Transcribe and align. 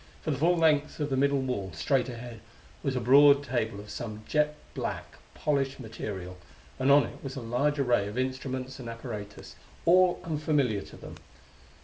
For 0.23 0.31
the 0.31 0.37
full 0.39 0.57
length 0.57 0.99
of 0.99 1.11
the 1.11 1.15
middle 1.15 1.41
wall, 1.41 1.69
straight 1.75 2.09
ahead, 2.09 2.39
was 2.81 2.95
a 2.95 2.99
broad 2.99 3.43
table 3.43 3.79
of 3.79 3.91
some 3.91 4.23
jet 4.27 4.55
black 4.73 5.19
polished 5.35 5.79
material, 5.79 6.39
and 6.79 6.89
on 6.89 7.03
it 7.03 7.19
was 7.23 7.35
a 7.35 7.39
large 7.41 7.77
array 7.77 8.07
of 8.07 8.17
instruments 8.17 8.79
and 8.79 8.89
apparatus, 8.89 9.57
all 9.85 10.19
unfamiliar 10.23 10.81
to 10.81 10.97
them. 10.97 11.17